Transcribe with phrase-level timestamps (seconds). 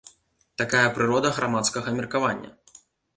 [0.61, 2.51] Такая прырода грамадскага меркавання.